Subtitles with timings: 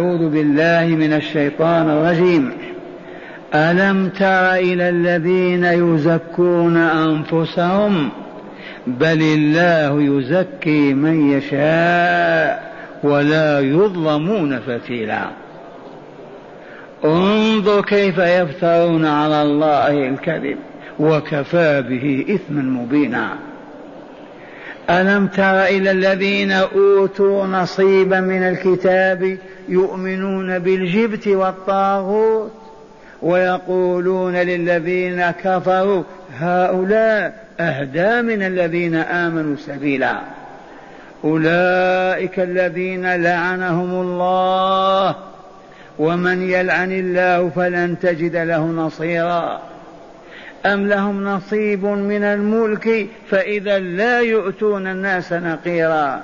[0.00, 2.52] أعوذ بالله من الشيطان الرجيم.
[3.54, 8.08] ألم تر إلى الذين يزكون أنفسهم؟
[8.86, 15.24] بل الله يزكي من يشاء ولا يظلمون فتيلا.
[17.04, 20.56] انظر كيف يفترون على الله الكذب
[20.98, 23.28] وكفى به إثما مبينا.
[24.90, 29.38] ألم تر إلى الذين أوتوا نصيبا من الكتاب
[29.70, 32.52] يؤمنون بالجبت والطاغوت
[33.22, 36.02] ويقولون للذين كفروا
[36.38, 40.20] هؤلاء أهدى من الذين آمنوا سبيلا.
[41.24, 45.16] أولئك الذين لعنهم الله.
[45.98, 49.60] ومن يلعن الله فلن تجد له نصيرا.
[50.66, 56.22] أم لهم نصيب من الملك فإذا لا يؤتون الناس نقيرا.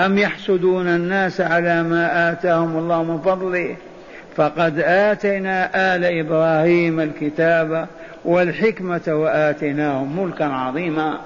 [0.00, 3.76] أم يحسدون الناس على ما آتاهم الله من فضله؟
[4.36, 7.86] فقد آتينا آل إبراهيم الكتاب
[8.24, 11.20] والحكمة وآتيناهم ملكا عظيما.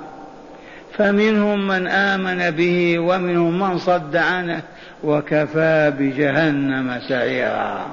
[0.92, 4.62] فمنهم من آمن به ومنهم من صد عنه
[5.04, 7.86] وكفى بجهنم سعيرا.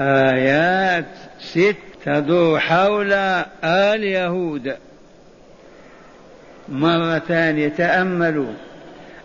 [0.00, 1.04] آيات
[1.38, 3.12] ست تدور حول
[3.64, 4.74] آل يهود.
[6.68, 8.52] مرة ثانية تأملوا.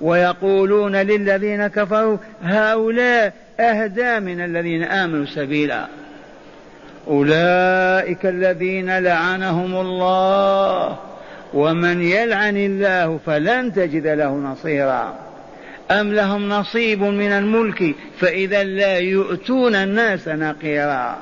[0.00, 5.86] ويقولون للذين كفروا هؤلاء أهدى من الذين آمنوا سبيلا.
[7.08, 10.98] أولئك الذين لعنهم الله
[11.54, 15.14] ومن يلعن الله فلن تجد له نصيرا.
[15.90, 21.16] أم لهم نصيب من الملك فإذا لا يؤتون الناس نقيرا.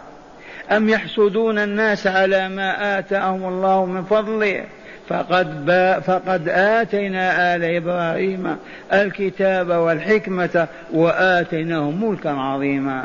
[0.70, 4.64] أم يحسدون الناس على ما آتاهم الله من فضله؟
[5.08, 8.56] فقد, با فقد آتينا آل إبراهيم
[8.92, 13.04] الكتاب والحكمة وآتيناهم ملكا عظيما.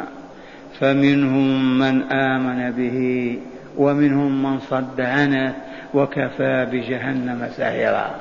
[0.80, 3.40] فمنهم من آمن به
[3.78, 5.54] ومنهم من صد عنه
[5.94, 8.16] وكفى بجهنم سعيرا.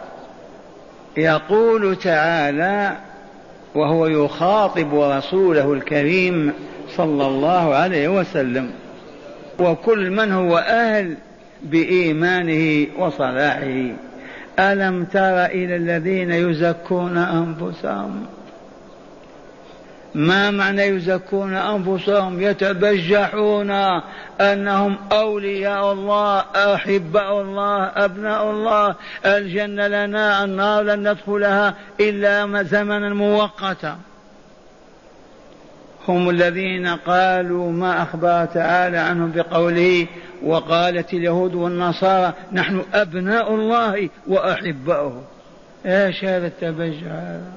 [1.17, 2.93] يقول تعالى
[3.75, 6.53] وهو يخاطب رسوله الكريم
[6.97, 8.71] صلى الله عليه وسلم
[9.59, 11.15] وكل من هو أهل
[11.63, 13.91] بإيمانه وصلاحه.
[14.59, 18.27] ألم تر إلى الذين يزكون أنفسهم؟
[20.15, 23.71] ما معنى يزكون أنفسهم؟ يتبجحون
[24.41, 28.95] أنهم أولياء الله أحباء الله أبناء الله.
[29.27, 33.99] الجنة لنا النار لن ندخلها إلا زمنا مؤقتا.
[36.11, 40.07] هم الذين قالوا ما أخبر تعالى عنهم بقوله
[40.43, 45.23] وقالت اليهود والنصارى نحن أبناء الله وأحباؤه.
[45.87, 47.53] إيش هذا التبجح هذا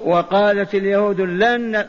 [0.00, 1.84] وقالت اليهود لن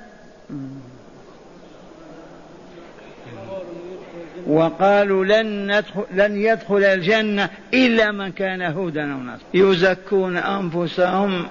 [4.48, 9.40] وقالوا لن ندخل لن يدخل الجنة إلا من كان هودا أو نصارى.
[9.54, 11.46] يزكون أنفسهم.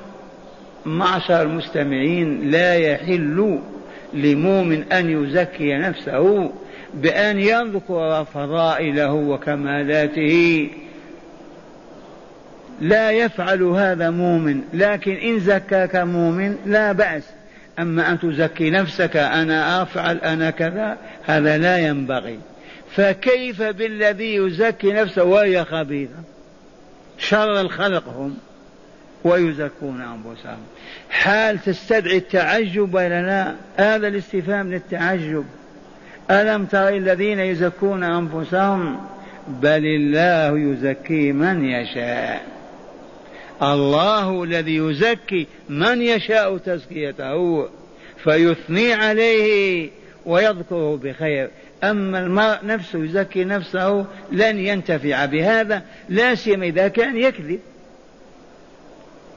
[0.88, 3.58] معشر المستمعين لا يحل
[4.14, 6.52] لمؤمن أن يزكي نفسه
[6.94, 10.70] بأن يذكر فضائله وكمالاته.
[12.80, 17.22] لا يفعل هذا مؤمن لكن إن زكاك مؤمن لا بأس.
[17.78, 22.38] أما أن تزكي نفسك أنا أفعل أنا كذا هذا لا ينبغي.
[22.90, 26.22] فكيف بالذي يزكي نفسه وهي خبيثة؟
[27.18, 28.36] شر الخلق هم.
[29.24, 30.58] ويزكون أنفسهم.
[31.10, 35.44] حال تستدعي التعجب ولا لا هذا الاستفهام للتعجب.
[36.30, 39.00] ألم تر الذين يزكون أنفسهم؟
[39.48, 42.46] بل الله يزكي من يشاء.
[43.62, 47.68] الله الذي يزكي من يشاء تزكيته
[48.24, 49.90] فيثني عليه
[50.26, 51.50] ويذكره بخير.
[51.84, 57.60] أما المرء نفسه يزكي نفسه لن ينتفع بهذا لا سيما إذا كان يكذب.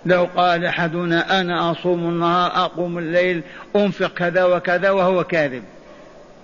[0.05, 3.43] لو قال أحدنا أنا أصوم النهار أقوم الليل
[3.75, 5.63] أنفق كذا وكذا وهو كاذب.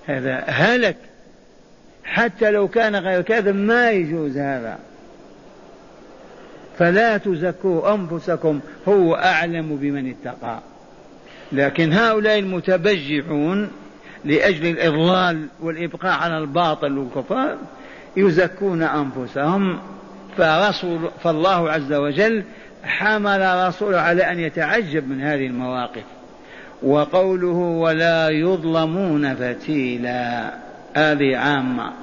[0.05, 0.97] هذا هلك.
[2.03, 4.79] حتى لو كان غير كاذب ما يجوز هذا.
[6.79, 10.59] فلا تزكوا أنفسكم هو أعلم بمن اتقى.
[11.51, 13.71] لكن هؤلاء المتبجحون
[14.25, 17.57] لأجل الإضلال والإبقاء على الباطل والكفار
[18.17, 19.79] يزكون أنفسهم.
[20.37, 22.43] فرسول فالله عز وجل
[22.83, 26.03] حمل رسوله على أن يتعجب من هذه المواقف.
[26.83, 30.53] وقوله ولا يظلمون فتيلا
[30.93, 31.93] هذه عامة.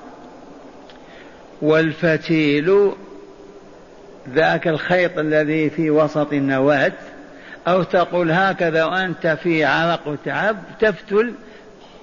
[1.63, 2.93] والفتيل
[4.29, 6.93] ذاك الخيط الذي في وسط النواة
[7.69, 11.35] أو تقول هكذا وأنت في عرق وتعب تفتل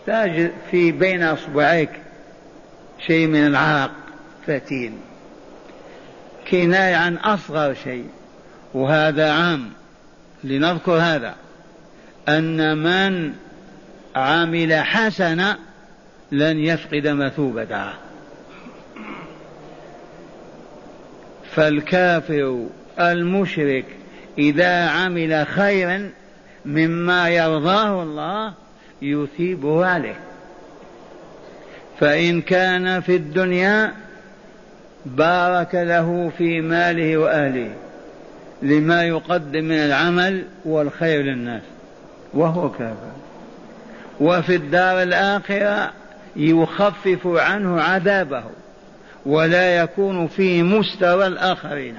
[0.08, 1.90] تجد في بين أصبعيك
[3.08, 3.92] شيء من العرق
[4.48, 4.94] فتيل.
[6.52, 8.06] كناية عن أصغر شيء.
[8.74, 9.70] وهذا عام.
[10.44, 11.36] لنذكر هذا.
[12.30, 13.34] أن من
[14.16, 15.58] عمل حسنة
[16.32, 17.94] لن يفقد مثوبتها
[21.52, 22.66] فالكافر
[23.00, 23.86] المشرك
[24.38, 26.10] إذا عمل خيرا
[26.66, 28.54] مما يرضاه الله
[29.02, 30.20] يثيبه عليه.
[32.00, 33.94] فإن كان في الدنيا
[35.06, 37.72] بارك له في ماله وأهله.
[38.62, 41.62] لما يقدم من العمل والخير للناس
[42.34, 43.12] وهو كافر.
[44.20, 45.92] وفي الدار الآخرة
[46.36, 48.44] يخفف عنه عذابه
[49.26, 51.96] ولا يكون في مستوى الآخرين.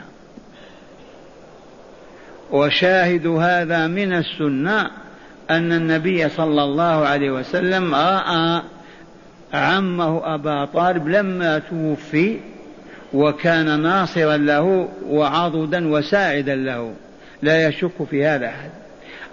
[2.50, 4.90] وشاهد هذا من السنة
[5.50, 8.62] أن النبي صلى الله عليه وسلم رأى
[9.54, 12.40] عمه أبا طالب لما توفي
[13.14, 16.94] وكان ناصرا له وعضدا وساعدا له.
[17.42, 18.70] لا يشك في هذا أحد.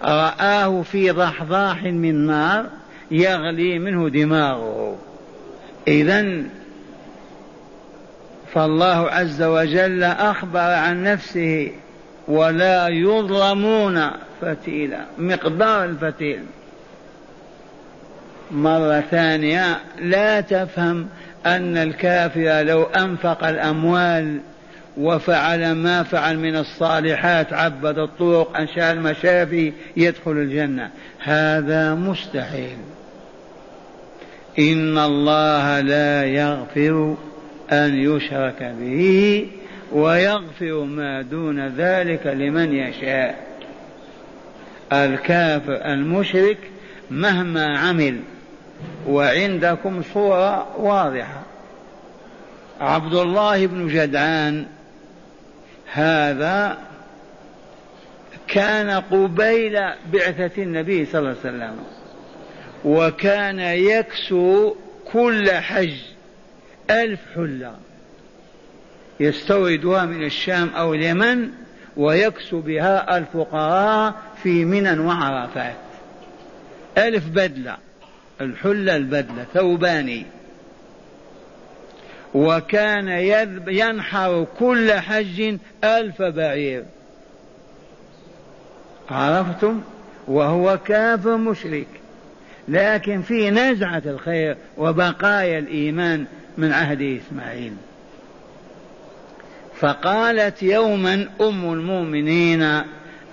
[0.04, 2.66] رآه في ضحضاح من نار
[3.10, 4.96] يغلي منه دماغه.
[5.88, 6.42] إذا
[8.54, 11.72] فالله عز وجل أخبر عن نفسه
[12.28, 14.10] ولا يظلمون
[14.40, 16.42] فتيلا مقدار الفتيل.
[18.50, 21.08] مرة ثانية لا تفهم
[21.46, 24.40] أن الكافر لو أنفق الأموال
[24.98, 30.90] وفعل ما فعل من الصالحات عبد الطرق أنشأ المشافي يدخل الجنة.
[31.18, 32.76] هذا مستحيل.
[34.58, 37.16] إن الله لا يغفر
[37.72, 39.46] أن يشرك به
[39.92, 43.50] ويغفر ما دون ذلك لمن يشاء.
[44.92, 46.58] الكافر المشرك
[47.10, 48.16] مهما عمل
[49.06, 51.42] وعندكم صورة واضحة.
[52.80, 54.66] عبد الله بن جدعان
[55.92, 56.78] هذا
[58.48, 59.78] كان قبيل
[60.12, 61.76] بعثة النبي صلى الله عليه وسلم
[62.84, 64.74] وكان يكسو
[65.12, 65.94] كل حج
[66.90, 67.74] ألف حلة
[69.20, 71.50] يستوردها من الشام أو اليمن
[71.96, 75.76] ويكسو بها الفقراء في منى وعرفات.
[76.98, 77.76] ألف بدلة.
[78.40, 80.26] الحلة البدلة ثوباني.
[82.34, 83.08] وكان
[83.68, 86.84] ينحر كل حج ألف بعير.
[89.10, 89.80] عرفتم؟
[90.28, 91.86] وهو كافر مشرك.
[92.68, 96.24] لكن في نزعة الخير وبقايا الإيمان
[96.58, 97.72] من عهد إسماعيل.
[99.80, 102.82] فقالت يوما أم المؤمنين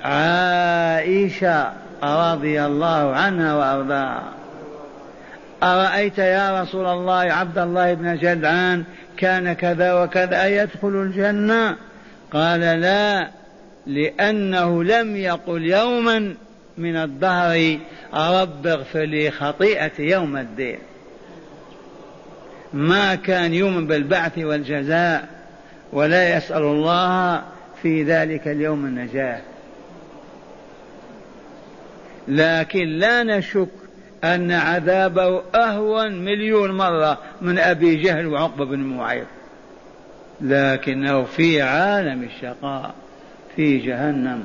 [0.03, 4.33] عائشة رضي الله عنها وأرضاها
[5.63, 8.83] أرأيت يا رسول الله عبد الله بن جدعان
[9.17, 11.75] كان كذا وكذا يدخل الجنة؟
[12.31, 13.29] قال لا
[13.87, 16.35] لأنه لم يقل يوما
[16.77, 17.77] من الدهر
[18.13, 20.79] رب اغفر لي خطيئتي يوم الدين.
[22.73, 25.27] ما كان يؤمن بالبعث والجزاء
[25.93, 27.41] ولا يسأل الله
[27.81, 29.41] في ذلك اليوم النجاة.
[32.27, 33.86] لكن لا نشك
[34.35, 39.27] أن عذابه أهون مليون مرة من أبي جهل وعقبة بن معيط.
[40.41, 42.95] لكنه في عالم الشقاء
[43.55, 44.43] في جهنم.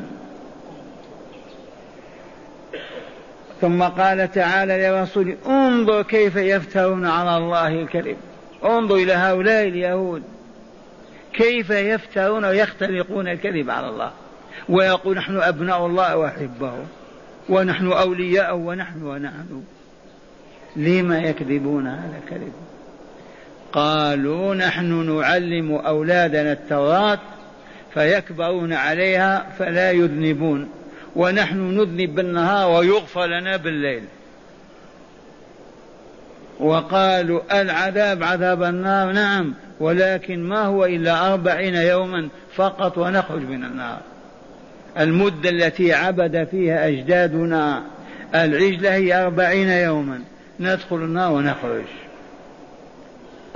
[3.60, 8.16] ثم قال تعالى لرسوله انظر كيف يفترون على الله الكذب.
[8.64, 10.22] انظر إلى هؤلاء اليهود.
[11.32, 14.10] كيف يفترون ويختلقون الكذب على الله.
[14.68, 16.72] ويقول نحن أبناء الله وأحبه.
[17.48, 19.62] ونحن أولياء ونحن ونحن.
[20.76, 22.52] لما يكذبون هذا الكذب؟
[23.72, 27.18] قالوا نحن نعلم أولادنا التوراة
[27.94, 30.68] فيكبرون عليها فلا يذنبون.
[31.16, 34.04] ونحن نذنب بالنهار ويغفر لنا بالليل.
[36.60, 44.00] وقالوا العذاب عذاب النار نعم ولكن ما هو إلا أربعين يوما فقط ونخرج من النار.
[44.98, 47.82] المدة التي عبد فيها أجدادنا
[48.34, 50.20] العجلة هي أربعين يوما.
[50.60, 51.84] ندخل النار ونخرج.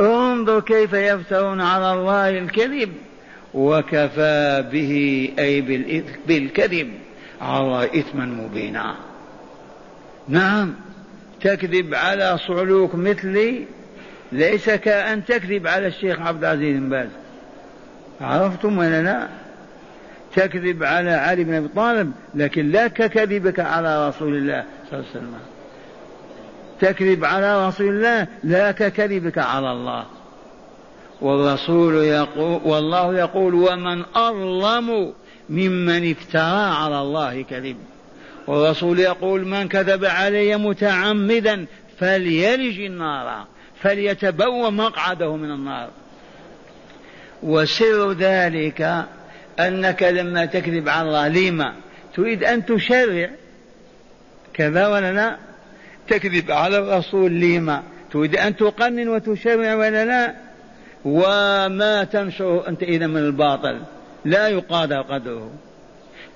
[0.01, 2.93] انظر كيف يفترون على الله الكذب.
[3.55, 5.61] وكفى به أي
[6.27, 6.91] بالكذب.
[7.41, 8.95] على إثما مبينا.
[10.29, 10.75] نعم
[11.41, 13.65] تكذب على صعلوك مثلي.
[14.33, 17.09] ليس كأن تكذب على الشيخ عبد العزيز بن باز.
[18.21, 19.29] عرفتم ولا لا؟
[20.37, 25.19] تكذب على علي بن أبي طالب لكن لا ككذبك على رسول الله صلى الله عليه
[25.19, 25.35] وسلم.
[26.81, 30.07] تكذب على رسول الله لا ككذبك على الله.
[31.21, 35.13] والرسول يقول والله يقول ومن أظلم
[35.51, 37.77] ممن افترى على الله كذب.
[38.47, 41.67] والرسول يقول من كذب علي متعمدا
[41.99, 43.45] فليلج النار
[43.83, 45.89] فليتبوى مقعده من النار.
[47.43, 49.07] وسر ذلك
[49.61, 51.75] أنك لما تكذب على الله لما
[52.15, 53.31] تريد أن تشرع.
[54.55, 55.37] كذا ولا لا؟
[56.09, 57.83] تكذب على الرسول لما
[58.13, 60.35] تريد أن تقنن وتشرع ولا لا؟
[61.05, 63.81] وما تنشر أنت إذا من الباطل.
[64.25, 65.51] لا يقادر قدره.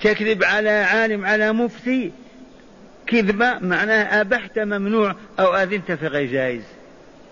[0.00, 2.12] تكذب على عالم على مفتي.
[3.06, 6.62] كذبة معناه أبحت ممنوع أو أذنت في غير جائز.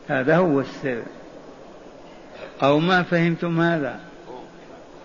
[0.09, 1.03] هذا هو السر.
[2.63, 4.08] أو ما فهمتم هذا؟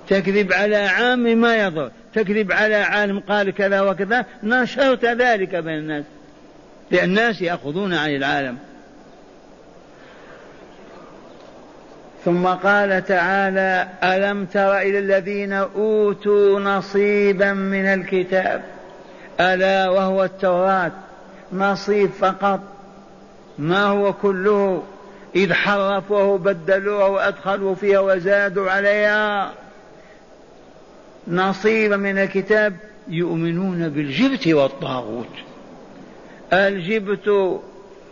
[0.10, 6.04] تكذب على عام ما يضر تكذب على عالم قال كذا وكذا نشرت ذلك بين الناس.
[6.92, 8.58] لأن الناس يأخذون عن العالم.
[12.26, 18.64] ثم قال تعالى ألم تر إلى الذين أوتوا نصيبا من الكتاب؟
[19.40, 20.92] ألا وهو التوراة.
[21.54, 22.60] نصيب فقط.
[23.58, 24.84] ما هو كله؟
[25.36, 29.52] إذ حرفوه بدلوه وأدخلوا فيها وزادوا عليها.
[31.28, 32.76] نصيبا من الكتاب
[33.08, 35.36] يؤمنون بالجبت والطاغوت.
[36.54, 37.60] الجبت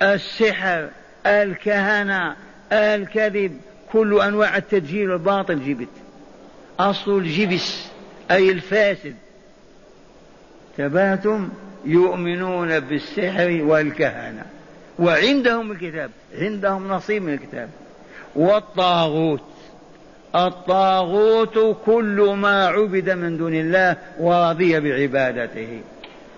[0.02, 0.90] السحر
[1.26, 2.36] الكهنة
[2.72, 3.58] الكذب
[3.92, 5.88] كل أنواع التدجيل الباطل جبت.
[6.80, 7.88] أصل الجبس
[8.32, 9.16] أي الفاسد.
[10.78, 11.50] تباتم
[11.86, 14.46] يؤمنون بالسحر والكهنة
[15.00, 17.70] وعندهم الكتاب عندهم نصيب من الكتاب.
[18.36, 19.51] والطاغوت.
[20.36, 25.82] الطاغوت كل ما عبد من دون الله ورضي بعبادته.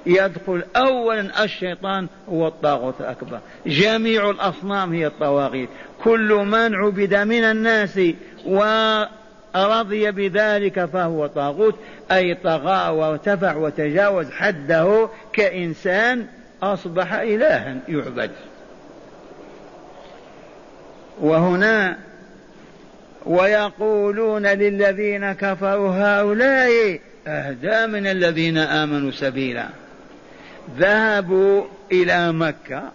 [0.05, 3.39] يدخل اولا الشيطان هو الطاغوت الأكبر.
[3.65, 5.69] جميع الأصنام هي الطواغيت.
[6.03, 8.00] كل من عبد من الناس
[8.45, 11.75] ورضي بذلك فهو طاغوت.
[12.12, 16.27] أي طغى وارتفع وتجاوز حده كإنسان
[16.63, 18.31] أصبح الها يعبد.
[21.21, 21.97] وهنا
[23.25, 29.68] ويقولون للذين كفروا هؤلاء أهدى من الذين آمنوا سبيلا.
[30.77, 32.92] ذهبوا إلى مكة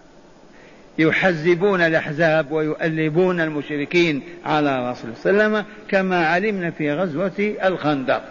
[0.97, 7.55] يحزبون الأحزاب ويؤلبون المشركين على رسول الله صلى الله عليه وسلم كما علمنا في غزوة
[7.63, 8.23] الخندق.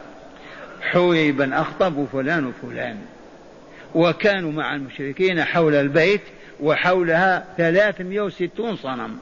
[0.81, 2.97] حوي بن أخطب وفلان وفلان
[3.95, 6.21] وكانوا مع المشركين حول البيت
[6.61, 9.19] وحولها 360 صنم.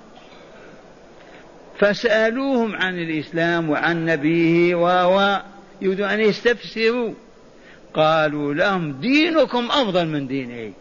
[1.79, 5.41] فسألوهم عن الإسلام وعن نبيه و
[5.81, 7.15] يريدون أن يستفسروا.
[7.95, 10.73] قالوا لهم دينكم أفضل من دينه.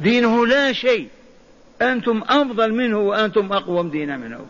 [0.00, 1.08] دينه لا شيء.
[1.82, 4.46] أنتم أفضل منه وأنتم أقوم دينا منه.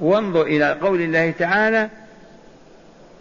[0.00, 1.90] وانظر إلى قول الله تعالى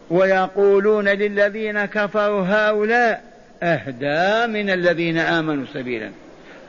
[0.09, 3.23] ويقولون للذين كفروا هؤلاء
[3.63, 6.11] أهدى من الذين آمنوا سبيلا.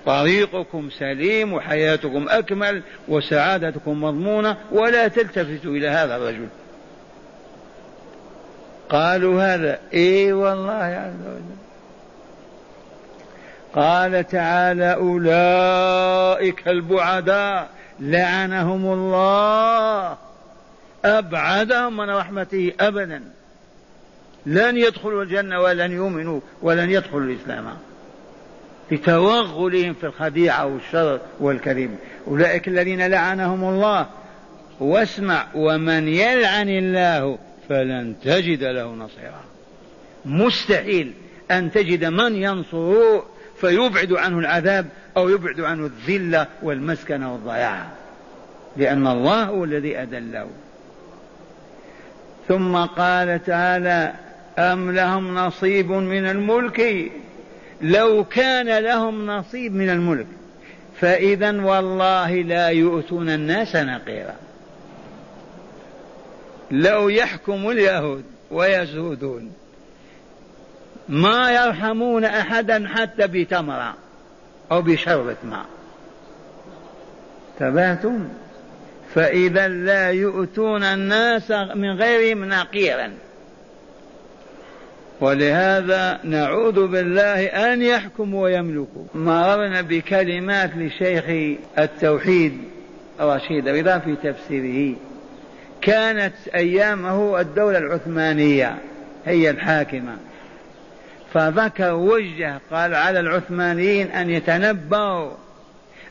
[0.06, 6.48] طريقكم سليم وحياتكم أكمل وسعادتكم مضمونة ولا تلتفتوا إلى هذا الرجل.
[8.88, 11.56] قالوا هذا إي والله عز وجل.
[13.74, 17.68] قال تعالى أولئك البعداء
[18.00, 20.16] لعنهم الله.
[21.04, 23.22] أبعدهم من رحمته ابدا.
[24.46, 27.76] لن يدخلوا الجنة ولن يؤمنوا ولن يدخلوا الإسلام.
[28.90, 31.96] لتوغلهم في الخديعة والشر والكذب.
[32.28, 34.06] أولئك الذين لعنهم الله.
[34.80, 37.38] واسمع ومن يلعن الله
[37.68, 39.40] فلن تجد له نصيرا.
[40.24, 41.12] مستحيل
[41.50, 43.26] أن تجد من ينصره
[43.60, 47.86] فيبعد عنه العذاب أو يبعد عنه الذلة والمسكنة والضياع.
[48.76, 50.46] لأن الله هو الذي أدله
[52.48, 54.12] ثم قال تعالى
[54.58, 57.10] أم لهم نصيب من الملك؟
[57.82, 60.26] لو كان لهم نصيب من الملك
[61.00, 64.34] فإذا والله لا يؤتون الناس نقيرا.
[66.70, 69.52] لو يحكم اليهود ويزهدون
[71.08, 73.94] ما يرحمون أحدا حتى بتمرة
[74.72, 75.66] أو بشربة ماء.
[77.58, 78.28] تبهتم؟
[79.14, 83.12] فإذا لا يؤتون الناس من غيرهم نقيرا.
[85.20, 91.24] ولهذا نعوذ بالله أن يحكموا ويملكوا مررنا بكلمات لشيخ
[91.78, 92.58] التوحيد
[93.20, 94.96] رشيد رضا في تفسيره.
[95.80, 98.76] كانت أيامه الدولة العثمانية
[99.26, 100.16] هي الحاكمة.
[101.34, 105.30] فذكر وجه قال على العثمانيين أن يتنبأوا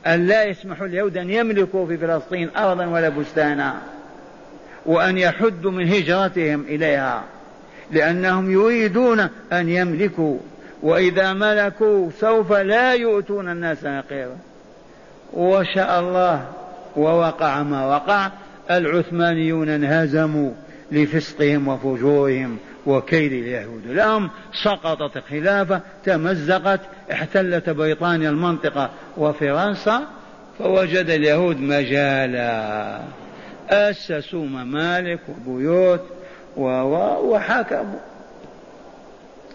[0.07, 3.81] أن لا يسمحوا اليهود أن يملكوا في فلسطين أرضا ولا بستانا
[4.85, 7.23] وأن يحدوا من هجرتهم إليها.
[7.91, 9.19] لأنهم يريدون
[9.53, 10.37] أن يملكوا.
[10.83, 14.37] وإذا ملكوا سوف لا يؤتون الناس نقيرا.
[15.33, 16.45] وشاء الله
[16.95, 18.31] ووقع ما وقع
[18.71, 20.51] العثمانيون انهزموا
[20.91, 23.81] لفسقهم وفجورهم وكيد اليهود.
[23.87, 24.29] لهم
[24.63, 26.79] سقطت الخلافة تمزقت
[27.11, 30.01] احتلت بريطانيا المنطقة وفرنسا
[30.59, 32.99] فوجد اليهود مجالا.
[33.69, 36.01] أسسوا ممالك وبيوت
[36.57, 37.99] وحكموا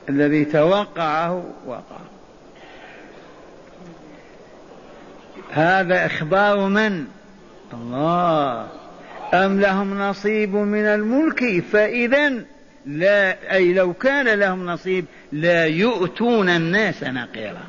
[0.08, 2.00] الذي توقعه وقع.
[5.50, 7.04] هذا إخبار من؟
[7.74, 8.66] الله.
[9.34, 12.32] أم لهم نصيب من الملك؟ فإذا
[12.86, 17.64] لا أي لو كان لهم نصيب لا يؤتون الناس نقيرا.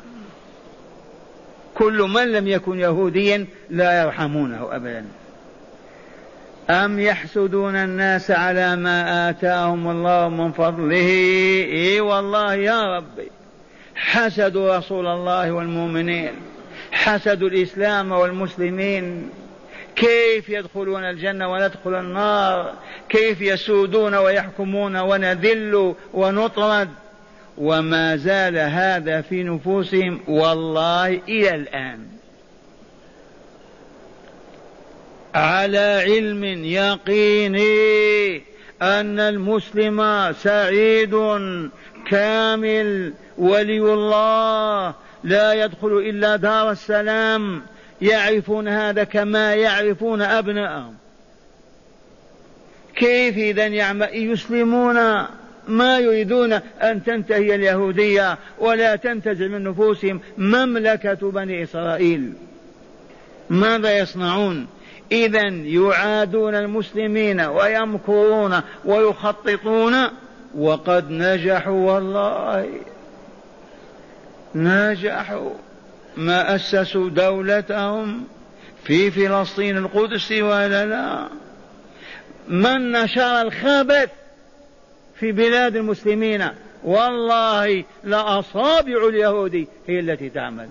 [1.76, 5.06] كل من لم يكن يهوديا لا يرحمونه أبدا.
[6.72, 11.10] أم يحسدون الناس على ما آتاهم الله من فضله؟
[11.72, 13.32] إي والله يا ربي.
[13.96, 16.32] حسدوا رسول الله والمؤمنين.
[16.92, 19.30] حسدوا الإسلام والمسلمين.
[19.96, 22.74] كيف يدخلون الجنة وندخل النار؟
[23.10, 26.90] كيف يسودون ويحكمون ونذل ونطرد؟
[27.58, 32.21] وما زال هذا في نفوسهم والله إلى الآن.
[35.36, 38.36] على علم يقيني
[38.82, 41.16] أن المسلم سعيد
[42.08, 47.62] كامل ولي الله لا يدخل إلا دار السلام
[48.02, 50.96] يعرفون هذا كما يعرفون أبناءهم.
[52.96, 53.66] كيف إذا
[54.16, 55.26] يسلمون؟
[55.68, 62.34] ما يريدون أن تنتهي اليهودية ولا تنتزع من نفوسهم مملكة بني إسرائيل.
[63.50, 64.68] ماذا يصنعون؟
[65.12, 69.96] إذا يعادون المسلمين ويمكرون ويخططون.
[70.58, 72.70] وقد نجحوا والله.
[74.56, 75.52] نجحوا.
[76.18, 78.24] ما أسسوا دولتهم
[78.84, 81.28] في فلسطين القدس ولا لا.
[82.48, 84.10] من نشر الخبث
[85.20, 86.48] في بلاد المسلمين
[86.84, 90.70] والله لأصابع اليهود هي التي تعمل.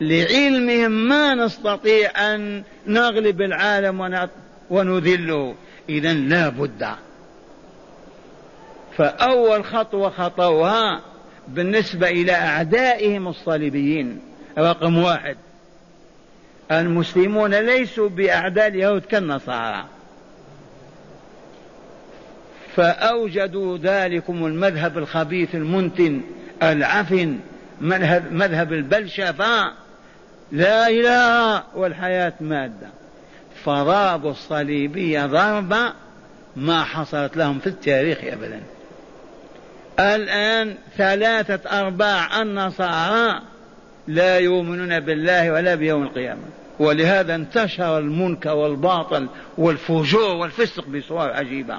[0.00, 4.28] لعلمهم ما نستطيع أن نغلب العالم
[4.70, 5.54] ونذله
[5.88, 6.88] إذا لا بد.
[8.96, 11.00] فأول خطوة خطوها
[11.48, 14.20] بالنسبة إلى أعدائهم الصليبيين.
[14.58, 15.36] رقم واحد.
[16.72, 19.84] المسلمون ليسوا بأعداء اليهود كالنصارى.
[22.74, 26.20] فأوجدوا ذلكم المذهب الخبيث المنتن
[26.62, 27.38] العفن
[27.80, 29.72] مذهب, مذهب البلشفة
[30.52, 32.88] لا إله والحياة مادة.
[33.64, 35.92] فضربوا الصليبية ضربة
[36.56, 38.62] ما حصلت لهم في التاريخ أبدا.
[40.00, 43.42] الآن ثلاثة أرباع النصارى
[44.08, 46.42] لا يؤمنون بالله ولا بيوم القيامة.
[46.78, 49.28] ولهذا انتشر المنكر والباطل
[49.58, 51.78] والفجور والفسق بصور عجيبة.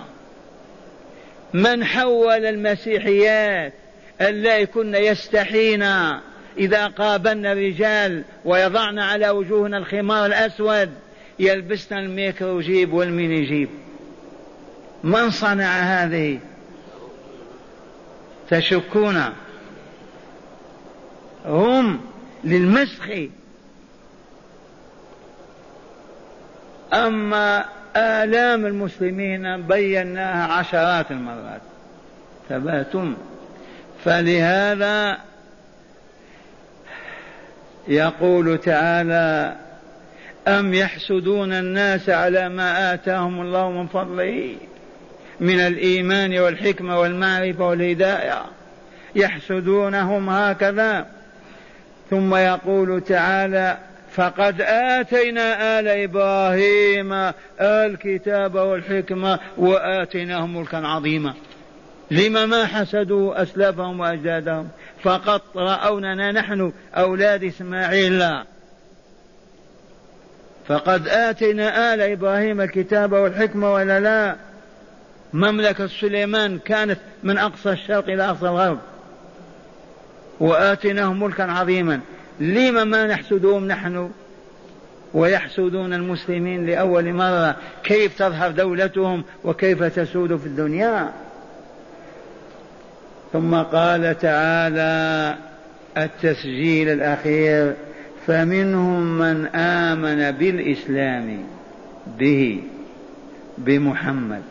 [1.54, 3.74] من حول المسيحيات
[4.22, 5.84] اللائي كن يستحين
[6.58, 10.90] إذا قابلن الرجال ويضعن على وجوهنا الخمار الأسود
[11.40, 13.70] يلبسن الميكروجيب والمينيجيب.
[15.04, 16.40] من صنع هذه؟
[18.50, 19.24] تشكون.
[21.46, 22.02] هم
[22.44, 23.10] للمسخ.
[26.94, 27.66] أما
[27.96, 31.62] آلام المسلمين بيناها عشرات المرات.
[32.50, 33.16] ثباتم
[34.06, 35.18] فلهذا
[37.88, 39.56] يقول تعالى
[40.48, 44.56] أم يحسدون الناس على ما آتاهم الله من فضله
[45.40, 48.42] من الإيمان والحكمة والمعرفة والهداية؟
[49.16, 51.06] يحسدونهم هكذا.
[52.10, 53.78] ثم يقول تعالى
[54.12, 61.34] فقد آتينا آل إبراهيم الكتاب والحكمة وآتيناهم ملكا عظيما.
[62.12, 64.68] لم ما حسدوا أسلافهم وأجدادهم؟
[65.08, 68.24] فقط رأوننا نحن أولاد إسماعيل
[70.68, 74.36] فقد آتينا آل إبراهيم الكتاب والحكمة ولا لا.
[75.34, 78.80] مملكة سليمان كانت من أقصى الشرق إلى أقصى الغرب.
[80.40, 82.00] وآتيناهم ملكا عظيما.
[82.40, 84.12] لم ما نحسدهم نحن
[85.14, 91.12] ويحسدون المسلمين لأول مرة؟ كيف تظهر دولتهم وكيف تسود في الدنيا؟
[93.34, 95.36] ثم قال تعالى
[95.98, 97.74] التسجيل الأخير
[98.28, 101.44] فمنهم من آمن بالإسلام
[102.20, 102.62] به
[103.58, 104.42] بمحمد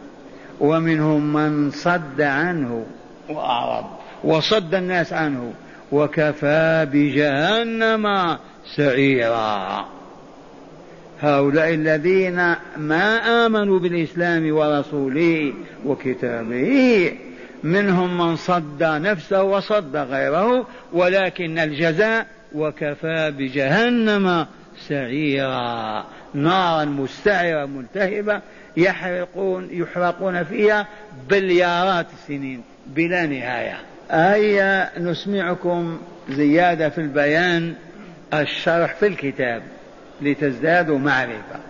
[0.61, 2.87] ومنهم من صد عنه
[3.29, 3.85] وأعرض
[4.25, 5.53] وصد الناس عنه
[5.93, 8.37] وكفى بجهنم
[8.77, 9.85] سعيرا.
[11.21, 12.37] هؤلاء الذين
[12.77, 15.53] ما آمنوا بالإسلام ورسوله
[15.87, 17.13] وكتابه
[17.67, 24.47] منهم من صد نفسه وصد غيره ولكن الجزاء وكفى بجهنم
[24.89, 26.05] سعيرا.
[26.35, 28.41] نارا مستعرة ملتهبة
[28.77, 30.87] يحرقون يحرقون فيها
[31.31, 33.79] بليارات السنين بلا نهاية.
[34.11, 35.99] هيا نسمعكم
[36.31, 37.75] زيادة في البيان
[38.35, 39.63] الشرح في الكتاب
[40.23, 41.61] لتزدادوا معرفة.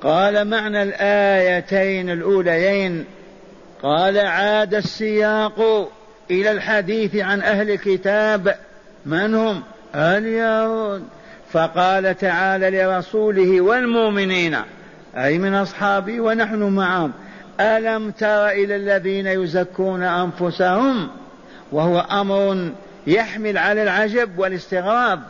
[0.00, 3.04] قال معنى الآيتين الأوليين
[3.82, 5.88] قال عاد السياق
[6.30, 8.56] إلى الحديث عن أهل الكتاب
[9.06, 9.62] من هم؟
[9.94, 11.04] اليهود.
[11.52, 14.56] فقال تعالى لرسوله والمؤمنين
[15.16, 17.12] أي من أصحابه ونحن معهم
[17.60, 21.08] ألم تر إلى الذين يزكون أنفسهم؟
[21.72, 22.70] وهو أمر
[23.06, 25.20] يحمل على العجب والاستغراب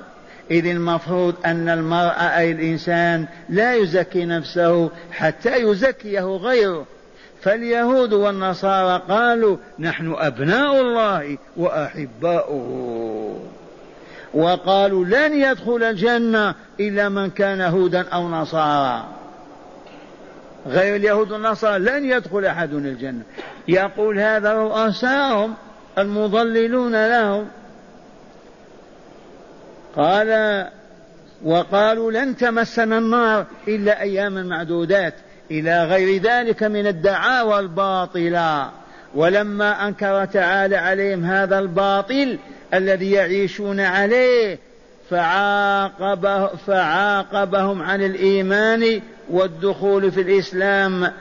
[0.51, 6.87] إذ المفروض أن المرء أي الإنسان لا يزكي نفسه حتى يزكيه غيره.
[7.43, 13.41] فاليهود والنصارى قالوا نحن أبناء الله وأحباؤه.
[14.35, 19.05] وقالوا لن يدخل الجنة إلا من كان هودا أو نصارى.
[20.67, 23.23] غير اليهود والنصارى لن يدخل أحد الجنة.
[23.69, 25.55] يقول هذا رؤساهم
[25.99, 27.49] المضللون لهم.
[29.97, 30.67] قال
[31.45, 35.15] وقالوا لن تمسنا النار إلا أياما معدودات.
[35.51, 38.71] إلى غير ذلك من الدعاوى الباطلة.
[39.15, 42.39] ولما أنكر تعالى عليهم هذا الباطل
[42.75, 44.59] الذي يعيشون عليه
[45.11, 51.13] فعاقبه فعاقبهم عن الإيمان والدخول في الإسلام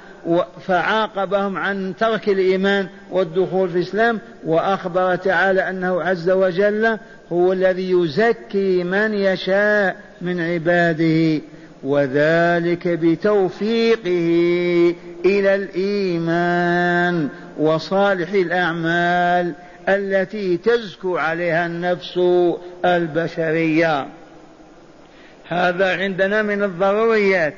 [0.67, 6.97] فعاقبهم عن ترك الإيمان والدخول في الإسلام وأخبر تعالى أنه عز وجل
[7.31, 11.41] هو الذي يزكي من يشاء من عباده.
[11.83, 14.29] وذلك بتوفيقه
[15.25, 19.53] إلى الإيمان وصالح الأعمال
[19.89, 22.19] التي تزكو عليها النفس
[22.85, 24.07] البشرية.
[25.47, 27.53] هذا عندنا من الضروريات.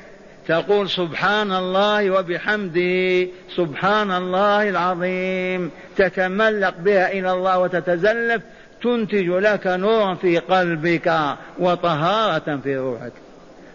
[0.48, 5.70] تقول سبحان الله وبحمده سبحان الله العظيم.
[5.96, 8.42] تتملق بها إلى الله وتتزلف
[8.82, 13.12] تنتج لك نورا في قلبك وطهارة في روحك.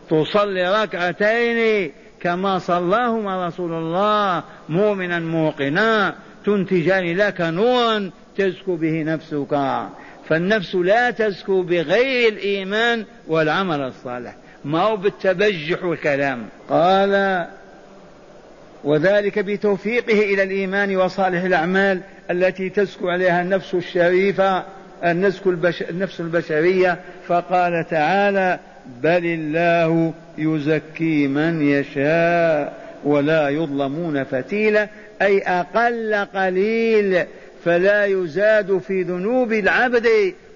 [0.10, 1.92] تصلي ركعتين
[2.22, 6.16] كما صلاهما رسول الله مؤمنا موقنا
[6.46, 9.62] تنتجان لك نورا تزكو به نفسك.
[10.30, 14.36] فالنفس لا تزكو بغير الإيمان والعمل الصالح.
[14.66, 16.46] ما هو بالتبجح والكلام.
[16.70, 17.46] قال
[18.84, 24.64] وذلك بتوفيقه إلى الإيمان وصالح الأعمال التي تزكو عليها النفس الشريفة
[25.04, 27.00] النفس البشرية.
[27.28, 28.60] فقال تعالى
[29.04, 34.88] بل الله يزكي من يشاء ولا يظلمون فتيلا
[35.22, 37.26] أي أقل قليل
[37.66, 40.08] فلا يزاد في ذنوب العبد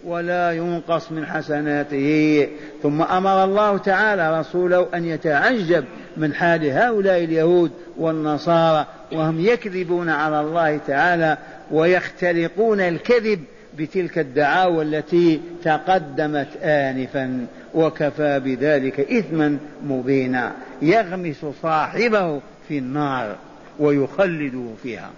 [0.05, 2.47] ولا ينقص من حسناته.
[2.83, 5.85] ثم أمر الله تعالى رسوله أن يتعجب
[6.17, 11.37] من حال هؤلاء اليهود والنصارى وهم يكذبون على الله تعالى
[11.71, 13.39] ويختلقون الكذب
[13.77, 17.45] بتلك الدعاوى التي تقدمت آنفا.
[17.73, 23.35] وكفى بذلك إثما مبينا يغمس صاحبه في النار
[23.79, 25.09] ويخلده فيها.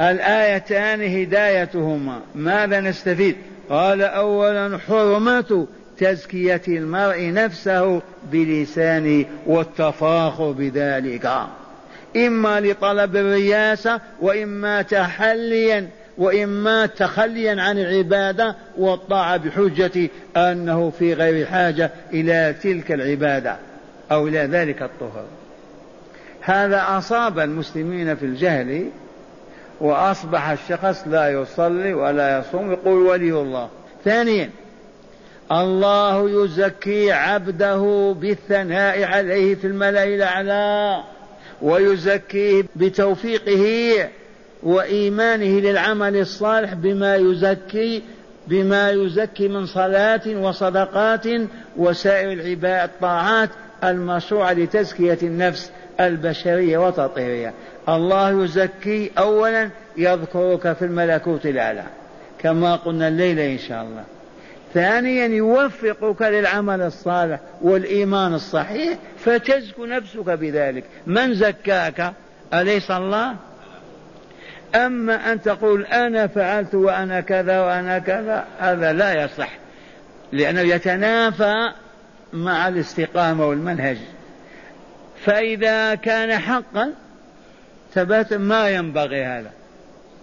[0.00, 3.36] الآيتان هدايتهما ماذا نستفيد؟
[3.70, 5.66] قال أولا حرمة
[5.98, 11.30] تزكية المرء نفسه بلسانه والتفاخر بذلك
[12.16, 15.88] إما لطلب الرياسة وإما تحليا
[16.20, 23.56] وإما تخليا عن العبادة والطاعة بحجة أنه في غير حاجة إلى تلك العبادة
[24.12, 25.24] أو إلى ذلك الطهر.
[26.40, 28.88] هذا أصاب المسلمين في الجهل
[29.80, 33.68] وأصبح الشخص لا يصلي ولا يصوم يقول ولي الله.
[34.04, 34.50] ثانيا
[35.52, 41.02] الله يزكي عبده بالثناء عليه في الملأ الأعلى
[41.62, 44.08] ويزكيه بتوفيقه
[44.62, 48.02] وإيمانه للعمل الصالح بما يزكي
[48.46, 51.26] بما يزكي من صلاة وصدقات
[51.76, 53.50] وسائر العباد الطاعات
[53.84, 55.70] المشروعة لتزكية النفس
[56.00, 57.52] البشرية وتطهيرها.
[57.88, 61.84] الله يزكي أولا يذكرك في الملكوت الأعلى
[62.38, 64.04] كما قلنا الليلة إن شاء الله.
[64.74, 70.84] ثانيا يوفقك للعمل الصالح والإيمان الصحيح فتزكو نفسك بذلك.
[71.06, 72.12] من زكاك؟
[72.54, 73.34] أليس الله؟
[74.74, 79.48] أما أن تقول أنا فعلت وأنا كذا وأنا كذا هذا لا يصح
[80.32, 81.72] لأنه يتنافى
[82.32, 83.98] مع الاستقامة والمنهج.
[85.24, 86.92] فإذا كان حقا
[87.94, 89.50] ثبت ما ينبغي هذا.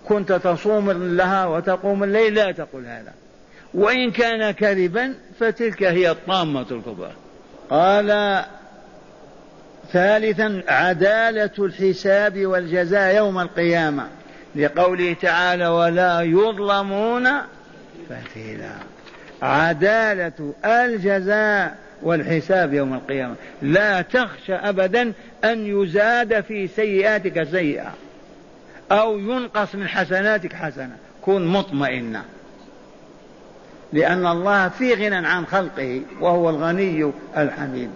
[0.05, 3.13] كنت تصوم لها وتقوم الليل لا تقول هذا.
[3.73, 7.11] وإن كان كذبا فتلك هي الطامة الكبرى.
[7.69, 8.43] قال
[9.91, 14.07] ثالثا عدالة الحساب والجزاء يوم القيامة.
[14.55, 17.27] لقوله تعالى ولا يظلمون
[18.09, 18.71] فتيلا.
[19.41, 23.35] عدالة الجزاء والحساب يوم القيامة.
[23.61, 27.93] لا تخشى أبدا أن يزاد في سيئاتك سيئة
[28.91, 32.23] أو ينقص من حسناتك حسنة كن مطمئنة
[33.93, 37.89] لأن الله في غنى عن خلقه وهو الغني الحميد.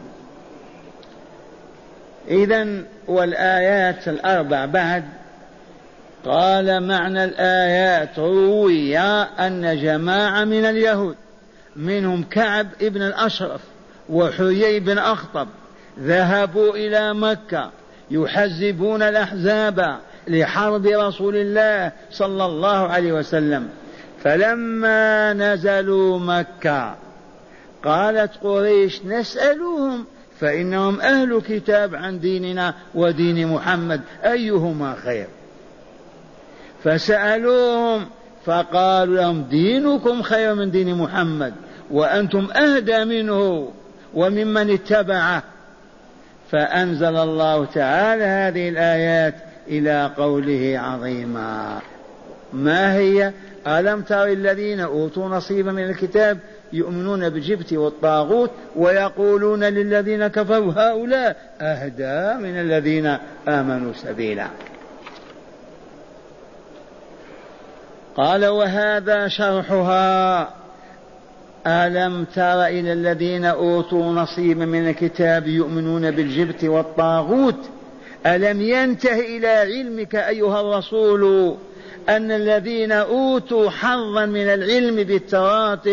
[2.28, 5.04] إذا والآيات الأربع بعد
[6.26, 11.16] قال معنى الآيات روي أن جماعة من اليهود
[11.76, 13.62] منهم كعب ابن الأشرف
[14.10, 15.48] وحيي بن أخطب
[16.00, 17.72] ذهبوا إلى مكة
[18.12, 23.70] يحزبون الأحزاب لحرب رسول الله صلى الله عليه وسلم.
[24.24, 26.96] فلما نزلوا مكة
[27.84, 30.06] قالت قريش نسألهم
[30.40, 35.28] فإنهم أهل كتاب عن ديننا ودين محمد أيهما خير؟
[36.84, 38.06] فسألوهم
[38.46, 41.54] فقالوا لهم دينكم خير من دين محمد
[41.92, 43.72] وأنتم أهدى منه
[44.14, 45.44] وممن اتبعه.
[46.52, 49.36] فأنزل الله تعالى هذه الآيات
[49.68, 51.80] إلى قوله عظيما.
[52.54, 53.32] ما هي؟
[53.68, 56.38] ألم تر الذين أوتوا نصيبا من الكتاب
[56.74, 63.18] يؤمنون بالجبت والطاغوت ويقولون للذين كفروا هؤلاء أهدى من الذين
[63.48, 64.48] آمنوا سبيلا.
[68.18, 70.62] قال وهذا شرحها.
[71.68, 77.70] ألم تر إلى الذين أوتوا نصيبا من الكتاب يؤمنون بالجبت والطاغوت؟
[78.26, 81.56] ألم ينته إلى علمك أيها الرسول
[82.10, 85.90] أن الذين أوتوا حظا من العلم بالتراث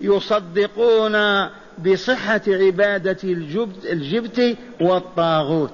[0.00, 1.46] يصدقون
[1.86, 5.70] بصحة عبادة الجبت, الجبت والطاغوت؟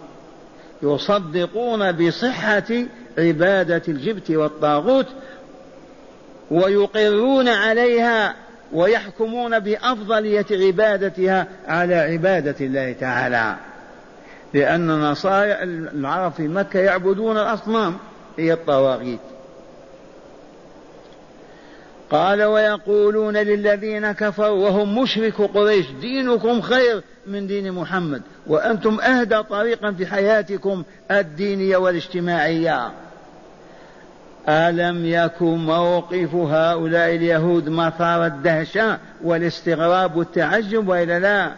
[0.83, 2.72] يصدقون بصحة
[3.18, 5.07] عبادة الجبت والطاغوت.
[6.50, 8.35] ويقرون عليها
[8.72, 13.56] ويحكمون بأفضلية عبادتها على عبادة الله تعالى.
[14.54, 17.96] لأن النصارى العرب في مكة يعبدون الأصنام
[18.38, 19.20] هي الطواغيت.
[22.11, 29.92] قال ويقولون للذين كفروا وهم مشرك قريش دينكم خير من دين محمد وأنتم أهدى طريقا
[29.92, 32.90] في حياتكم الدينية والاجتماعية.
[34.48, 41.52] ألم يكن موقف هؤلاء اليهود مثار الدهشة والاستغراب والتعجب وإلا لا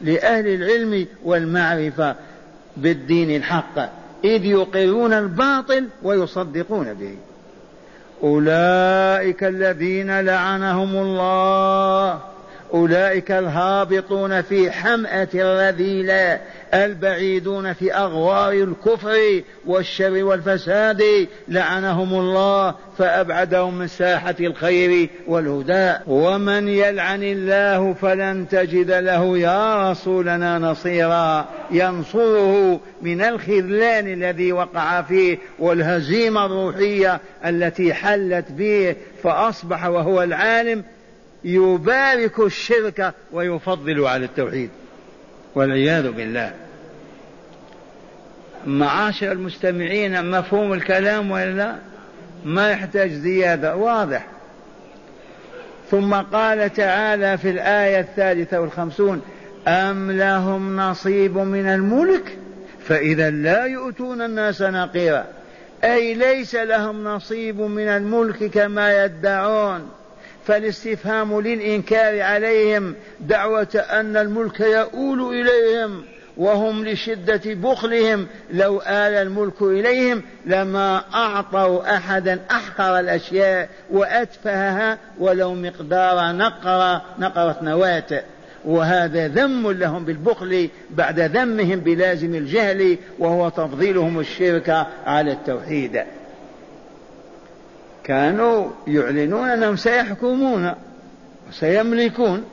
[0.00, 2.14] لأهل العلم والمعرفة
[2.76, 3.78] بالدين الحق
[4.24, 7.16] إذ يقرون الباطل ويصدقون به.
[8.22, 12.20] أولئك الذين لعنهم الله
[12.74, 16.40] أولئك الهابطون في حمأة الرذيلة
[16.74, 25.94] البعيدون في أغوار الكفر والشر والفساد لعنهم الله فأبعدهم من ساحة الخير والهدى.
[26.06, 31.48] ومن يلعن الله فلن تجد له يا رسولنا نصيرا.
[31.70, 40.84] ينصره من الخذلان الذي وقع فيه والهزيمة الروحية التي حلت به فأصبح وهو العالم
[41.44, 44.70] يبارك الشرك ويفضل على التوحيد.
[45.54, 46.52] والعياذ بالله.
[48.66, 51.74] معاشر المستمعين مفهوم الكلام ولا؟
[52.44, 54.26] ما يحتاج زيادة واضح.
[55.90, 59.22] ثم قال تعالى في الآية الثالثة والخمسون
[59.68, 62.38] أم لهم نصيب من الملك
[62.86, 65.24] فإذا لا يؤتون الناس نقيرا.
[65.84, 69.90] أي ليس لهم نصيب من الملك كما يدعون.
[70.46, 76.04] فالاستفهام للإنكار عليهم دعوة أن الملك يؤول إليهم
[76.36, 86.36] وهم لشدة بخلهم لو آل الملك إليهم لما أعطوا أحدا أحقر الأشياء وأتفهها ولو مقدار
[86.36, 88.22] نقرة نقرة نواة.
[88.64, 96.02] وهذا ذم لهم بالبخل بعد ذمهم بلازم الجهل وهو تفضيلهم الشرك على التوحيد.
[98.04, 100.74] كانوا يعلنون أنهم سيحكمون
[101.48, 102.44] وسيملكون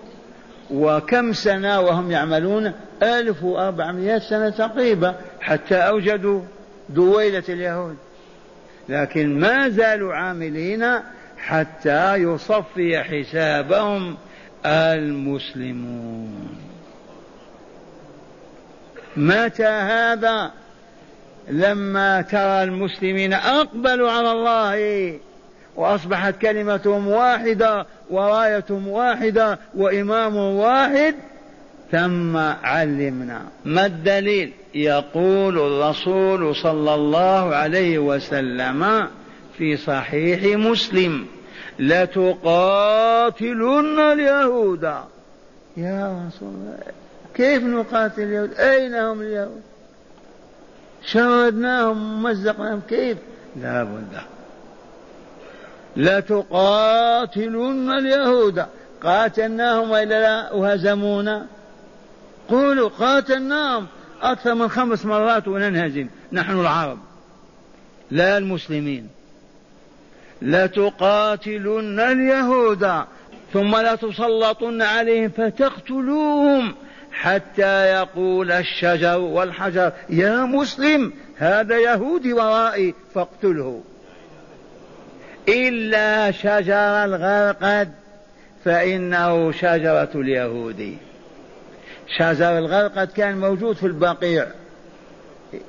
[0.71, 6.41] وكم سنة وهم يعملون؟ ألف وأربعمائة سنة تقريبا حتى أوجدوا
[6.89, 7.97] دويلة اليهود.
[8.89, 10.85] لكن ما زالوا عاملين
[11.37, 14.17] حتى يصفي حسابهم
[14.65, 16.57] المسلمون.
[19.17, 20.51] متى هذا؟
[21.49, 25.19] لما ترى المسلمين أقبلوا على الله
[25.75, 31.15] وأصبحت كلمتهم واحدة ورايتهم واحدة وإمام واحد
[31.91, 33.41] ثم علمنا.
[33.65, 39.07] ما الدليل؟ يقول الرسول صلى الله عليه وسلم
[39.57, 41.25] في صحيح مسلم
[41.79, 43.19] لتقاتلن
[43.99, 44.83] اليهود.
[45.77, 46.77] يا رسول الله
[47.35, 49.61] كيف نقاتل اليهود؟ أين هم اليهود؟
[51.05, 53.17] شردناهم مزقناهم كيف؟
[53.61, 54.21] لا بد.
[55.97, 58.65] لتقاتلن اليهود.
[59.03, 61.47] قاتلناهم وإلا لا وهزمونا
[62.49, 63.87] قولوا قاتلناهم
[64.21, 66.07] أكثر من خمس مرات وننهزم.
[66.31, 66.99] نحن العرب.
[68.11, 69.09] لا المسلمين.
[70.41, 73.03] لتقاتلن اليهود.
[73.53, 76.75] ثم لتسلطن عليهم فتقتلوهم
[77.11, 83.81] حتى يقول الشجر والحجر يا مسلم هذا يهودي ورائي فاقتله.
[85.49, 87.91] إلا شجر الغرقد
[88.65, 90.97] فإنه شجرة اليهود.
[92.17, 94.47] شجر الغرقد كان موجود في البقيع.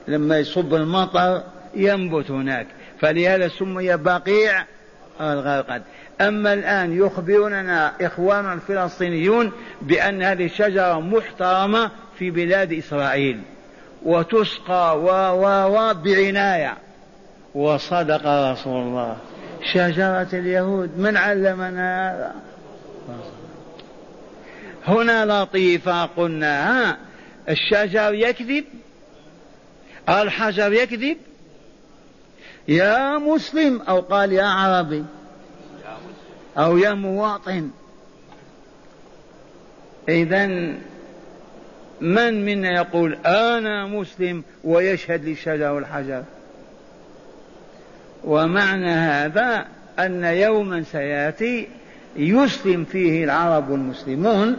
[0.08, 1.42] لما يصب المطر
[1.74, 2.66] ينبت هناك
[3.00, 4.64] فلهذا سمي بقيع
[5.20, 5.82] الغرقد.
[6.20, 13.40] أما الآن يخبرنا إخواننا الفلسطينيون بأن هذه الشجرة محترمة في بلاد إسرائيل
[14.02, 16.76] وتسقى و و و بعناية.
[17.54, 19.16] وصدق رسول الله.
[19.62, 22.34] شجرة اليهود من علمنا هذا؟
[24.86, 26.96] هنا لطيفة قلنا
[27.48, 28.64] الشجر يكذب؟
[30.08, 31.16] الحجر يكذب؟
[32.68, 35.04] يا مسلم أو قال يا عربي
[36.58, 37.70] أو يا مواطن.
[40.08, 40.46] إذا
[42.00, 46.24] من منا يقول أنا مسلم ويشهد للشجر والحجر؟
[48.24, 49.66] ومعنى هذا
[49.98, 51.68] أن يوما سيأتي
[52.16, 54.56] يسلم فيه العرب والمسلمون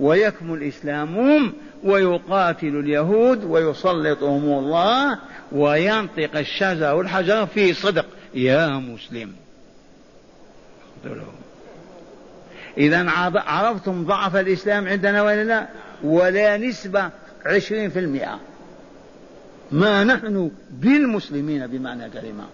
[0.00, 1.52] ويكمل إسلامهم
[1.84, 5.18] ويقاتل اليهود ويسلطهم الله
[5.52, 8.06] وينطق الشجر والحجر في صدق.
[8.34, 9.32] يا مسلم.
[12.78, 15.68] إذا عرفتم ضعف الإسلام عندنا ولا لا؟
[16.04, 17.10] ولا نسبة
[17.46, 18.40] عشرين في المئة.
[19.72, 22.44] ما نحن بالمسلمين بمعنى كلمة.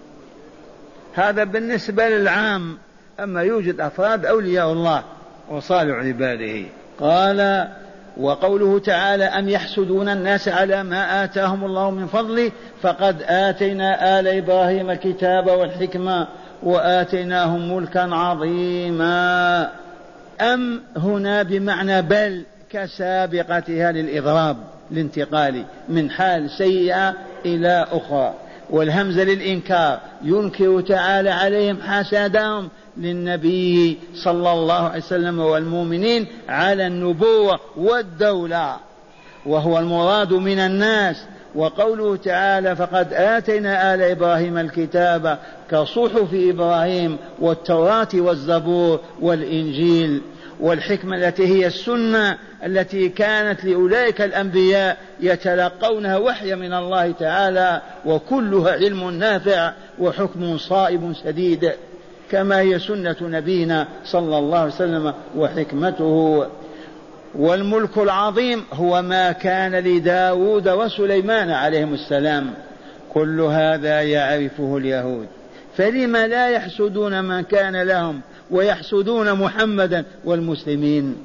[1.15, 2.79] هذا بالنسبة للعام
[3.21, 5.03] أما يوجد أفراد أولياء الله
[5.51, 6.67] وصالح عباده.
[7.01, 7.69] قال
[8.17, 12.51] وقوله تعالى أم يحسدون الناس على ما آتاهم الله من فضله
[12.83, 16.29] فقد آتينا آل إبراهيم الكتاب والحكمة
[16.63, 19.71] وآتيناهم ملكا عظيما.
[20.41, 22.45] أم هنا بمعنى بل
[22.75, 24.57] كسابقتها للإضراب
[24.93, 27.15] الانتقال من حال سيئة
[27.47, 28.35] إلى أخرى.
[28.71, 38.77] والهمزة للإنكار ينكر تعالى عليهم حسدهم للنبي صلى الله عليه وسلم والمؤمنين على النبوة والدولة.
[39.47, 41.25] وهو المراد من الناس.
[41.55, 45.39] وقوله تعالى فقد آتينا آل إبراهيم الكتاب
[45.71, 50.23] كصحف إبراهيم والتوراة والزبور والإنجيل
[50.65, 59.11] والحكمة التي هي السنة التي كانت لأولئك الأنبياء يتلقونها وحي من الله تعالى وكلها علم
[59.11, 61.73] نافع وحكم صائب سديد
[62.31, 66.47] كما هي سنة نبينا صلى الله عليه وسلم وحكمته.
[67.35, 72.55] والملك العظيم هو ما كان لداود وسليمان عليهم السلام.
[73.15, 75.27] كل هذا يعرفه اليهود.
[75.77, 78.21] فلم لا يحسدون من كان لهم
[78.51, 81.17] ويحسدون محمدا والمسلمين.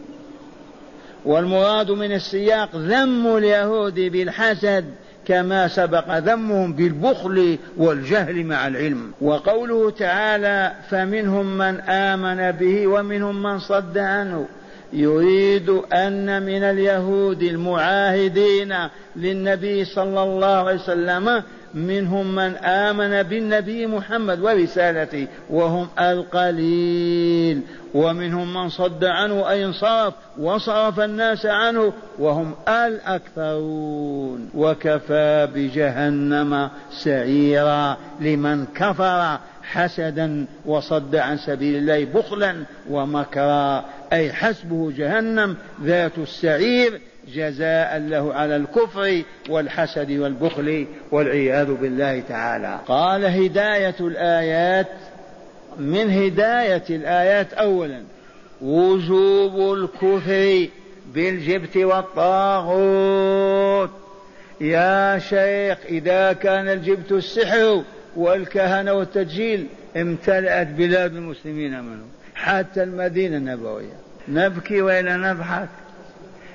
[1.25, 4.85] والمراد من السياق ذم اليهود بالحسد
[5.27, 9.11] كما سبق ذمهم بالبخل والجهل مع العلم.
[9.21, 14.47] وقوله تعالى فمنهم من آمن به ومنهم من صد عنه
[14.93, 18.75] يريد أن من اليهود المعاهدين
[19.15, 27.61] للنبي صلى الله عليه وسلم منهم من آمن بالنبي محمد ورسالته وهم القليل.
[27.93, 34.49] ومنهم من صد عنه أي انصرف وصرف الناس عنه وهم الأكثرون.
[34.55, 36.69] وكفى بجهنم
[37.03, 42.55] سعيرا لمن كفر حسدا وصد عن سبيل الله بخلا
[42.89, 43.85] ومكرا.
[44.13, 47.01] أي حسبه جهنم ذات السعير
[47.35, 52.79] جزاء له على الكفر والحسد والبخل والعياذ بالله تعالى.
[52.87, 54.87] قال هداية الآيات
[55.77, 58.03] من هداية الآيات أولا
[58.61, 60.67] وجوب الكفر
[61.13, 63.29] بالجبت والطاغوت.
[64.61, 67.83] يا شيخ إذا كان الجبت السحر
[68.15, 72.03] والكهنة والتجيل امتلأت بلاد المسلمين منه.
[72.39, 73.93] حتى المدينة النبوية.
[74.27, 75.69] نبكي وإلا نضحك.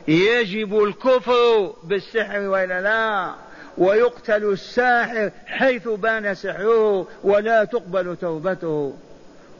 [0.09, 3.35] يجب الكفر بالسحر وإلا لا.
[3.79, 8.95] ويقتل الساحر حيث بان سحره ولا تقبل توبته.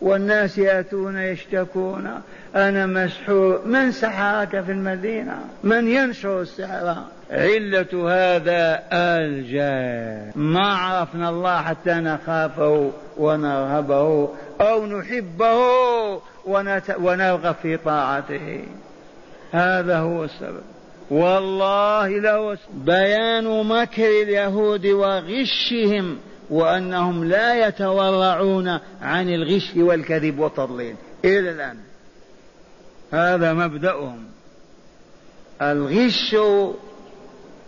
[0.01, 2.23] والناس يأتون يشتكون.
[2.55, 3.63] أنا مسحور.
[3.67, 7.05] من سحرك في المدينة؟ من ينشر السحر؟
[7.35, 10.33] علة هذا الجاه.
[10.37, 14.29] ما عرفنا الله حتى نخافه ونرهبه
[14.61, 15.59] أو نحبه
[16.99, 18.65] ونرغب في طاعته.
[19.53, 20.63] هذا هو السبب.
[21.11, 26.19] والله له بيان مكر اليهود وغشهم
[26.51, 30.97] وأنهم لا يتورعون عن الغش والكذب والتضليل.
[31.25, 31.77] إلى الآن.
[33.13, 34.25] هذا مبدأهم.
[35.63, 36.37] الغش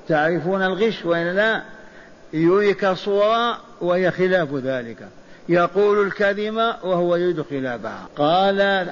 [0.09, 1.63] تعرفون الغش وإلا لا؟
[2.33, 5.09] يريك صورة وهي خلاف ذلك.
[5.49, 8.09] يقول الكلمة وهو يريد خلافها.
[8.17, 8.87] قال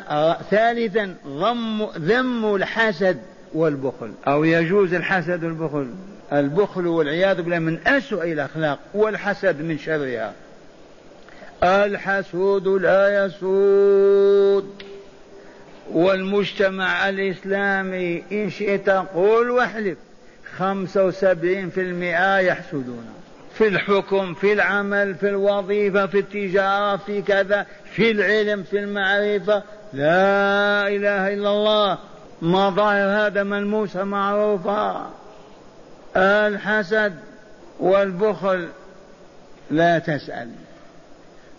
[0.50, 3.18] ثالثا ضم ذم الحسد
[3.54, 4.12] والبخل.
[4.26, 5.90] أو يجوز الحسد والبخل.
[6.32, 10.32] البخل والعياذ بالله من أسوأ الأخلاق والحسد من شرها.
[11.62, 14.82] الحسود لا يسود.
[15.92, 19.98] والمجتمع الإسلامي إن شئت قول واحلف.
[20.58, 23.06] خمسة وسبعين في المئة يحسدون.
[23.54, 29.62] في الحكم في العمل في الوظيفة في التجارة في كذا في العلم في المعرفة.
[29.92, 31.98] لا إله إلا الله.
[32.42, 35.06] مظاهر هذا ملموسة معروفة
[36.16, 37.14] الحسد
[37.80, 38.68] والبخل
[39.70, 40.50] لا تسأل.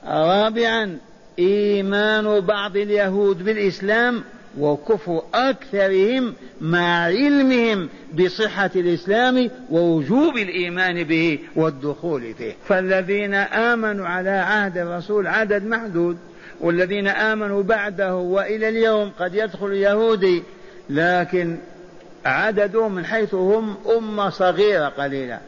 [0.07, 0.97] رابعا
[1.39, 4.23] إيمان بعض اليهود بالإسلام
[4.59, 7.89] وكفر أكثرهم مع علمهم
[8.19, 12.53] بصحة الإسلام ووجوب الإيمان به والدخول فيه.
[12.67, 16.17] فالذين آمنوا على عهد الرسول عدد محدود.
[16.59, 20.43] والذين آمنوا بعده وإلى اليوم قد يدخل يهودي
[20.89, 21.57] لكن
[22.25, 25.39] عددهم من حيث هم أمة صغيرة قليلة.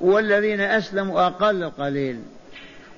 [0.00, 2.16] والذين أسلموا أقل قليل.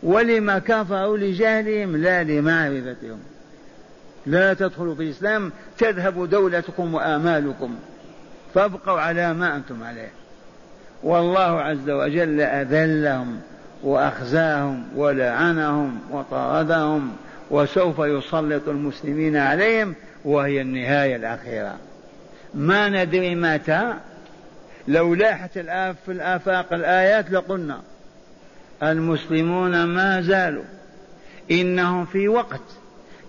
[0.03, 3.19] ولما كفروا لجهلهم لا لمعرفتهم.
[4.27, 7.77] لا تدخلوا في الإسلام تذهب دولتكم وآمالكم.
[8.55, 10.11] فابقوا على ما أنتم عليه.
[11.03, 13.41] والله عز وجل أذلهم
[13.83, 17.13] وأخزاهم ولعنهم وطردهم
[17.51, 19.95] وسوف يسلط المسلمين عليهم
[20.25, 21.77] وهي النهاية الأخيرة.
[22.55, 23.95] ما ندري متى
[24.89, 27.81] لو لاحت الآف في الآفاق الآيات لقلنا
[28.83, 30.65] المسلمون ما زالوا.
[31.51, 32.61] إنهم في وقت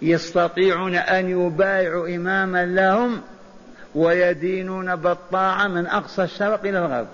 [0.01, 3.21] يستطيعون أن يبايعوا إماما لهم
[3.95, 7.07] ويدينون بالطاعة من أقصى الشرق إلى الغرب.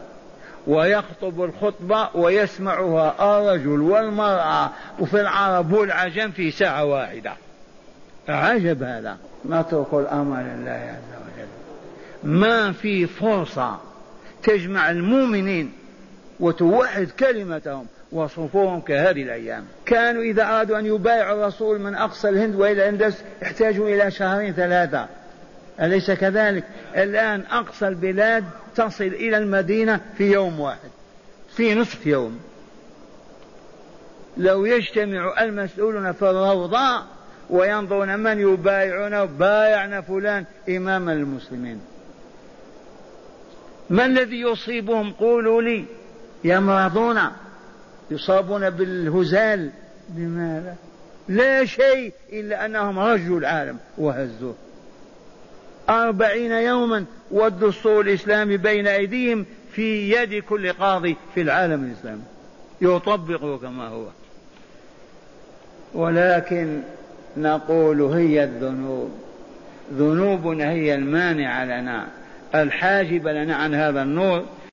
[0.67, 4.69] ويخطب الخطبة ويسمعها الرجل والمرأة
[4.99, 7.33] وفي العرب والعجم في ساعة واحدة.
[8.29, 9.17] عجب هذا.
[9.49, 11.47] نترك الأمر لله عز وجل.
[12.23, 13.77] ما في فرصة
[14.43, 15.73] تجمع المؤمنين
[16.39, 19.65] وتوحد كلمتهم وصفوهم كهذه الأيام.
[19.85, 25.07] كانوا إذا أرادوا أن يبايعوا الرسول من أقصى الهند وإلى الأندلس احتاجوا إلى شهرين ثلاثة.
[25.81, 26.63] أليس كذلك؟
[26.95, 28.43] الآن أقصى البلاد
[28.75, 30.89] تصل إلى المدينة في يوم واحد
[31.55, 32.39] في نصف يوم.
[34.37, 37.03] لو يجتمع المسؤولون في الروضة
[37.49, 41.81] وينظرون من يبايعون بايعنا فلان إمام المسلمين.
[43.89, 45.85] ما الذي يصيبهم؟ قولوا لي.
[46.43, 47.19] يمرضون.
[48.11, 49.69] يصابون بالهزال
[50.17, 50.75] لماذا
[51.29, 54.55] لا شيء إلا أنهم رجوا العالم وهزوه.
[55.89, 62.21] أربعين يوما والدستور الإسلامي بين أيديهم في يد كل قاضي في العالم الإسلامي.
[62.81, 64.05] يطبقه كما هو.
[65.93, 66.81] ولكن
[67.37, 69.11] نقول هي الذنوب.
[69.93, 72.07] ذنوبنا هي المانعة لنا.
[72.55, 74.45] الحاجب لنا عن هذا النور.